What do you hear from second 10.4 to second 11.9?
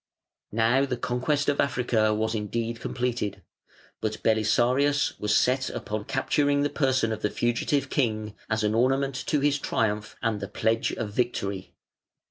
pledge of victory.